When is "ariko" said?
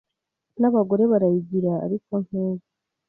1.85-2.11